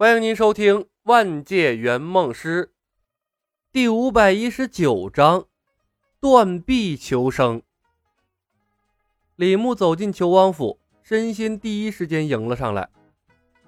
[0.00, 2.64] 欢迎您收听《万界圆梦师》
[3.70, 5.44] 第五百一十九章：
[6.18, 7.60] 断臂求生。
[9.36, 12.88] 李牧走进求王府，身心第一时间迎了上来。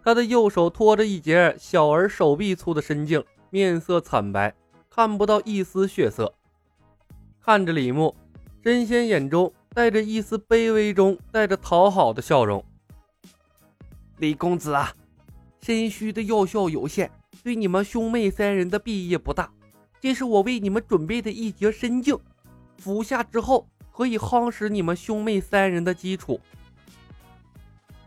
[0.03, 4.55] 他的右手托着一截小儿手臂粗的深镜，面色惨白，
[4.89, 6.33] 看不到一丝血色。
[7.43, 8.17] 看着李牧，
[8.63, 12.65] 真仙眼中带着一丝卑微中带着讨好的笑容。
[14.17, 14.95] 李公子啊！
[15.63, 17.09] 身虚的药效有限，
[17.45, 19.49] 对你们兄妹三人的裨益不大。
[20.01, 22.19] 这是我为你们准备的一节深镜，
[22.79, 26.41] 服下之后可以夯实你们兄妹三人的基础。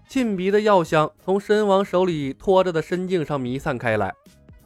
[0.09, 4.13] 沁鼻的药香从身王手里托着的身镜上弥散开来。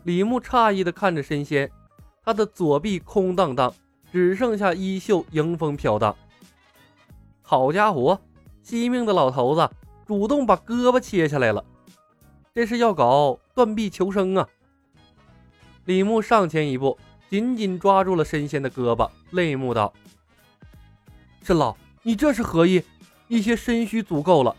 [0.03, 1.69] 李牧诧异地看着神仙，
[2.25, 3.71] 他的左臂空荡荡，
[4.11, 6.15] 只剩下衣袖迎风飘荡。
[7.43, 8.19] 好家伙，
[8.63, 9.69] 惜命的老头子
[10.07, 11.63] 主动把胳膊切下来了。
[12.59, 14.45] 这是要搞断臂求生啊！
[15.85, 19.93] 李牧上前一步，紧紧抓住了神仙的胳膊，泪目道
[21.41, 22.83] ：“申老，你这是何意？
[23.29, 24.53] 一些身虚足够了，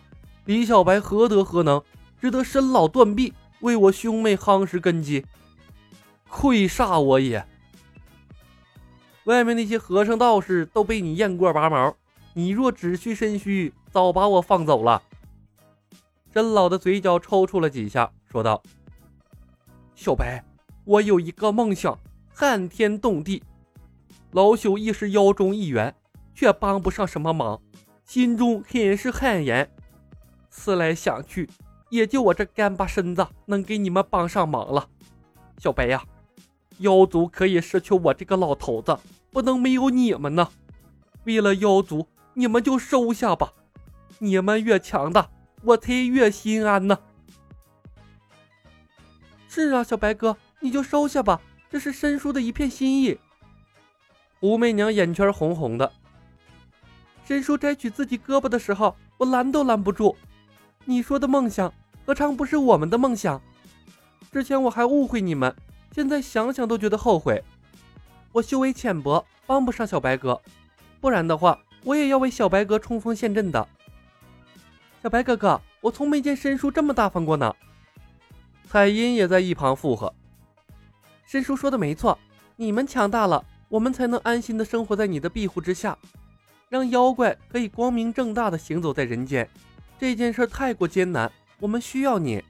[0.46, 1.82] 李小白何德何能，
[2.18, 5.26] 值得申老断臂，为我兄妹夯实根基？
[6.26, 7.46] 愧煞我也！
[9.24, 11.94] 外面那些和尚道士都被你验过拔毛，
[12.32, 15.02] 你若只需身虚，早把我放走了。”
[16.32, 18.62] 甄老的嘴角抽搐了几下，说道
[19.96, 20.44] ：“小白，
[20.84, 21.98] 我有一个梦想，
[22.32, 23.42] 撼天动地。
[24.30, 25.92] 老朽亦是妖中一员，
[26.32, 27.60] 却帮不上什么忙，
[28.04, 29.68] 心中很是汗颜。
[30.50, 31.50] 思来想去，
[31.88, 34.88] 也就我这干巴身子能给你们帮上忙了。
[35.58, 36.04] 小白呀，
[36.78, 38.96] 妖族可以失去我这个老头子，
[39.32, 40.48] 不能没有你们呢。
[41.24, 43.52] 为了妖族，你们就收下吧。
[44.20, 45.28] 你们越强大。”
[45.62, 46.98] 我忒越心安呐。
[49.48, 53.18] 是啊，小白哥，你就收下吧，这是申叔的一片心意。
[54.40, 55.92] 武媚娘眼圈红红的。
[57.24, 60.16] 申叔摘取自己胳膊的时候，我拦都拦不住。
[60.84, 61.72] 你说的梦想，
[62.06, 63.40] 何尝不是我们的梦想？
[64.32, 65.54] 之前我还误会你们，
[65.92, 67.42] 现在想想都觉得后悔。
[68.32, 70.40] 我修为浅薄，帮不上小白哥，
[71.00, 73.68] 不然的话，我也要为小白哥冲锋陷阵的。
[75.02, 77.56] 小白哥哥，我从没见申叔这么大方过呢。
[78.68, 80.12] 彩音也在一旁附和
[81.24, 82.18] ：“申叔说的没错，
[82.56, 85.96] 你们强大了，我们才能安心的生活在你的庇护之下，
[86.68, 89.48] 让妖怪可以光明正大的行走在人间。
[89.98, 92.44] 这件事太过艰难，我们需要你。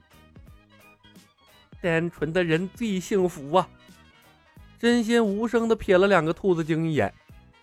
[1.79, 3.69] 单纯的人最幸福啊！”
[4.77, 7.13] 真仙无声的瞥了两个兔子精一眼，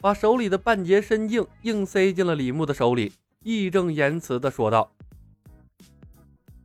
[0.01, 3.13] 把手里的半截身镜硬塞进了李牧的手里。
[3.57, 4.95] 义正言辞地说道：“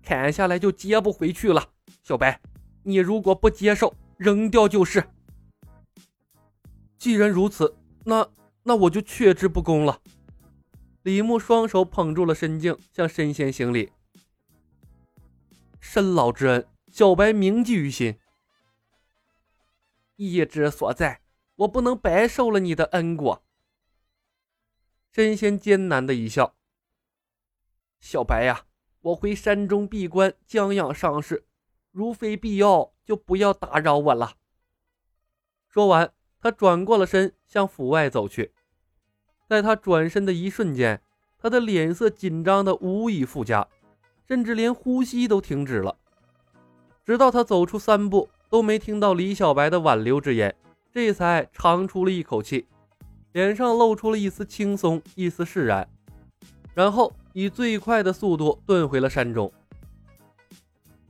[0.03, 1.69] 砍下来就接不回去了，
[2.03, 2.41] 小白，
[2.83, 5.07] 你如果不接受，扔掉就是。
[6.97, 8.29] 既然如此，那
[8.63, 10.01] 那我就却之不恭了。”
[11.03, 13.93] 李牧双手捧住了身镜，向神仙行礼
[15.79, 18.17] ：“申老之恩，小白铭记于心。
[20.17, 21.21] 义之所在，
[21.55, 23.41] 我不能白受了你的恩果。”
[25.13, 26.55] 神仙艰难的一笑。
[28.03, 28.65] 小白呀，
[28.99, 31.45] 我回山中闭关将养伤势，
[31.93, 34.33] 如非必要，就不要打扰我了。
[35.69, 38.51] 说完，他转过了身，向府外走去。
[39.47, 41.01] 在他转身的一瞬间，
[41.39, 43.65] 他的脸色紧张的无以复加，
[44.27, 45.97] 甚至连呼吸都停止了。
[47.05, 50.53] 直到他走出三步，都没听到李小白的挽留之言，
[50.91, 52.67] 这才长出了一口气，
[53.31, 55.87] 脸上露出了一丝轻松，一丝释然，
[56.73, 57.13] 然后。
[57.33, 59.51] 以最快的速度遁回了山中，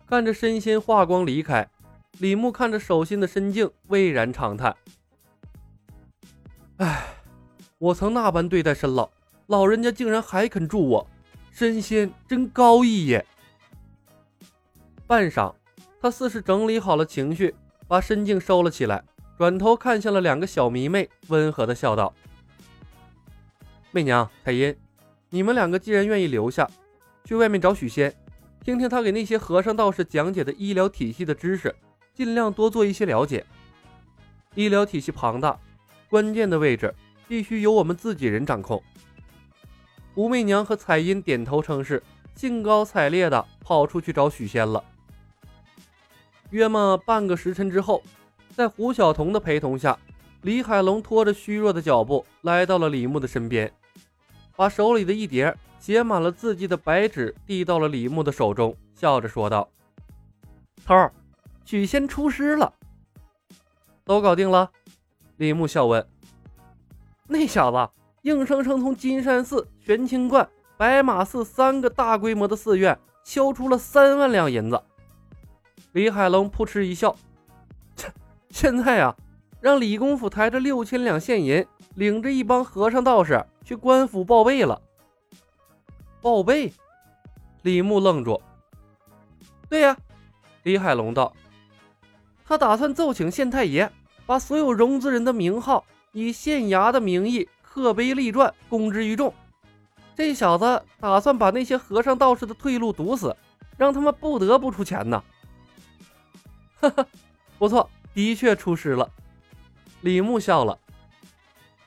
[0.07, 1.69] 看着身仙化光离开，
[2.19, 4.75] 李牧看着手心的身镜，巍然长叹
[6.78, 7.07] ：“唉，
[7.78, 9.09] 我曾那般对待申老，
[9.47, 11.07] 老人家竟然还肯助我，
[11.51, 13.25] 神仙真高义也。”
[15.05, 15.53] 半晌，
[16.01, 17.53] 他似是整理好了情绪，
[17.85, 19.03] 把身镜收了起来，
[19.37, 22.14] 转头看向了两个小迷妹，温和的笑道
[23.91, 24.73] ：“媚娘，彩音。”
[25.34, 26.70] 你们两个既然愿意留下，
[27.26, 28.14] 去外面找许仙，
[28.64, 31.74] 听听他给那些和尚道士讲解的医疗体系的知识，
[32.14, 33.44] 尽量多做一些了解。
[34.53, 35.59] 医疗体系庞大，
[36.08, 36.94] 关键的位置
[37.28, 38.80] 必须由我们自己人掌控。
[40.14, 42.03] 武媚娘和彩音点头称是，
[42.36, 44.84] 兴高采烈地跑出去找许仙了。
[46.52, 48.03] 约么半个时辰之后，
[48.56, 49.97] 在胡晓彤的陪同下，
[50.44, 53.74] 李海龙拖着虚弱的脚步来到了李牧的身边。
[54.55, 59.67] 把手里的一叠写满了字迹的白纸递到了李牧的手中，笑着说道
[60.85, 61.11] ：“头儿，
[61.66, 62.73] 许仙出师了，
[64.05, 64.70] 都搞定了。
[65.38, 66.08] 李牧笑问
[67.28, 67.91] ：“那小子
[68.22, 70.47] 硬生生从金山寺、玄清观、
[70.78, 74.82] 白马寺三个大规模的寺院敲出了三万两银子。”
[75.94, 77.16] 李海龙扑哧一笑
[77.96, 78.11] ：“切，
[78.50, 79.16] 现在呀，
[79.59, 81.66] 让李公府抬着六千两现银，
[81.96, 84.82] 领着一帮和尚道士去官府报备了。”
[86.22, 86.74] 报备？
[87.64, 88.42] 李牧愣住。
[89.70, 89.98] 对呀，
[90.64, 91.34] 李海龙道
[92.46, 93.92] ：“他打算奏请县太爷。”
[94.26, 95.84] 把所有融资人的名号
[96.14, 99.34] 以县衙的名义刻碑立传，公之于众。
[100.16, 103.36] 这小子打算把那些和尚道士的退路堵死，
[103.76, 105.22] 让他们不得不出钱呢。
[106.80, 107.06] 哈哈，
[107.60, 109.12] 不错，的确出师了。
[110.00, 110.80] 李牧笑了，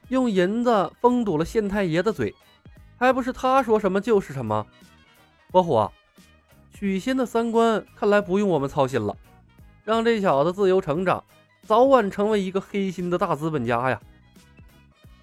[0.08, 2.34] 用银子封堵了县太爷的嘴，
[2.96, 4.66] 还不是他说什么就是什么。
[5.50, 5.90] 伯虎，
[6.78, 9.16] 许仙的三观看来不用我们操心了，
[9.84, 11.22] 让这小子自由成长。
[11.62, 14.00] 早晚成为一个黑心的大资本家呀！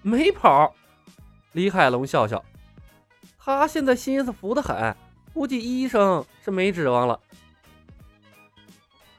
[0.02, 0.74] 没跑。
[1.52, 2.44] 李海龙笑笑，
[3.38, 4.94] 他现在心思浮得很，
[5.32, 7.18] 估计医生是没指望了。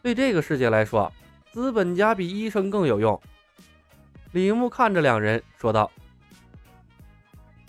[0.04, 1.12] 对这个世界来说，
[1.52, 3.20] 资本家比医生更有用。
[4.36, 5.90] 李牧看着两人说道：“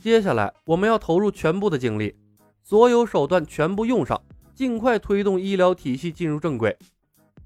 [0.03, 2.17] 接下来我们要投入全部的精力，
[2.61, 4.21] 所有手段全部用上，
[4.53, 6.77] 尽快推动医疗体系进入正轨。”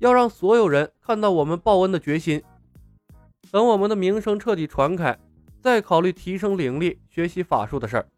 [0.00, 2.42] 要让所有人看到我们报恩的决心。
[3.50, 5.18] 等我们的名声彻底传开，
[5.60, 8.08] 再考虑提升灵力、学习法术的事儿。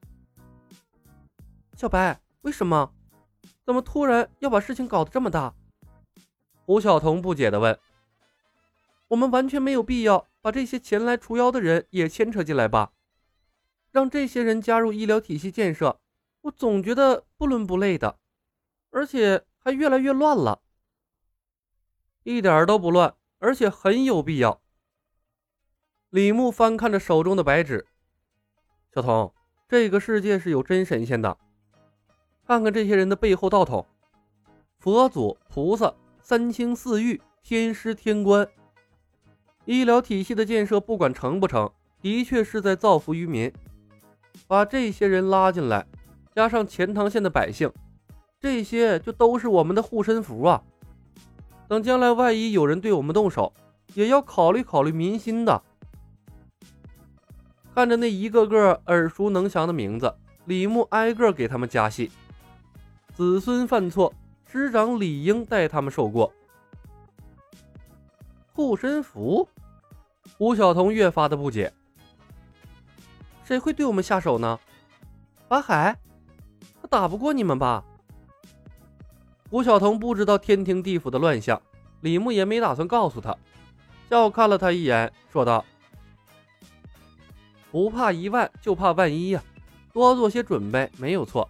[1.74, 2.92] 小白，为什么？
[3.66, 5.52] 怎么突然要把事情搞得这么大？
[6.64, 7.76] 胡晓彤不解地问。
[9.08, 12.92] 我们完全没有必要把这些前来除妖的人也牵扯进来吧？
[13.92, 16.00] 让这些人加入医疗体系建设，
[16.40, 18.18] 我总觉得不伦不类的，
[18.90, 20.60] 而且还越来越乱了。
[22.24, 24.60] 一点都不乱，而且很有必要。
[26.10, 27.86] 李牧翻看着手中的白纸，
[28.92, 29.32] 小童，
[29.68, 31.38] 这个世界是有真神仙的，
[32.44, 33.86] 看看这些人的背后道统：
[34.78, 38.48] 佛祖、菩萨、三清四御、天师、天官。
[39.64, 41.70] 医疗体系的建设，不管成不成，
[42.00, 43.52] 的确是在造福于民。
[44.48, 45.86] 把这些人拉进来，
[46.34, 47.70] 加上钱塘县的百姓，
[48.40, 50.62] 这些就都是我们的护身符啊！
[51.68, 53.52] 等将来万一有人对我们动手，
[53.94, 55.62] 也要考虑考虑民心的。
[57.74, 60.12] 看着那一个个耳熟能详的名字，
[60.46, 62.10] 李牧挨个给他们加戏。
[63.14, 64.12] 子孙犯错，
[64.44, 66.32] 师长理应代他们受过。
[68.52, 69.48] 护身符，
[70.42, 71.72] 胡晓彤越发的不解。
[73.44, 74.58] 谁会对我们下手呢？
[75.48, 75.96] 法海，
[76.80, 77.84] 他打不过你们吧？
[79.48, 81.62] 胡晓彤不知道天庭地府的乱象，
[82.00, 83.38] 李牧也没打算告诉他，
[84.10, 85.64] 笑看了他一眼，说道
[87.70, 89.40] ：“不怕一万，就怕万一呀，
[89.92, 91.48] 多做些准备没有错。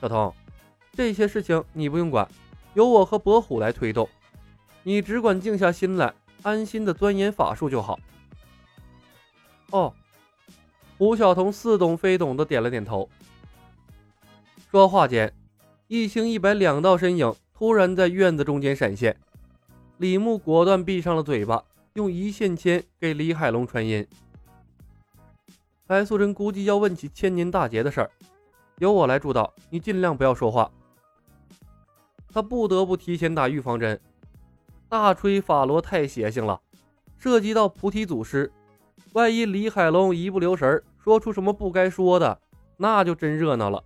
[0.00, 0.34] 小彤，
[0.94, 2.26] 这些事情你不用管，
[2.72, 4.08] 由我和伯虎来推动，
[4.82, 7.98] 你只管静下心来，安心的钻研法术就好。”
[9.70, 9.92] 哦，
[10.98, 13.08] 胡晓彤似懂非懂的点了点头。
[14.70, 15.32] 说话间。
[15.88, 19.14] 一青一白两道身影突然在院子中间闪现，
[19.98, 24.06] 李牧果断闭上了嘴巴，用一线牵给李海龙传音。
[25.86, 28.10] 白素贞估计要问起千年大劫的事儿，
[28.78, 30.70] 由我来主导，你尽量不要说话。
[32.32, 34.00] 他不得不提前打预防针。
[34.92, 36.60] 大吹法罗太邪性了，
[37.16, 38.52] 涉及到菩提祖师，
[39.14, 42.38] 万一李海龙一不留神说出什么不该说的，
[42.76, 43.82] 那就真热闹了。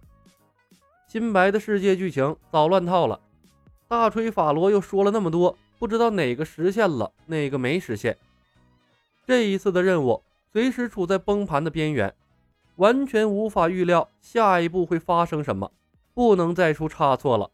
[1.07, 3.21] 新白的世界剧情早乱套了，
[3.87, 8.19] 大吹法罗又说了那么多，不知道哪个实现了，哪个没实现。
[9.25, 12.13] 这一次的任务随时处在崩盘的边缘，
[12.79, 15.71] 完全无法预料下一步会发生什么，
[16.13, 17.53] 不能再出差错了。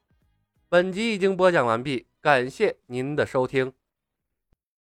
[0.71, 3.73] 本集已经播讲完毕，感谢您的收听。